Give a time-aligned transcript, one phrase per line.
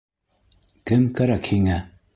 [0.93, 1.79] Кем кәрәк һиңә?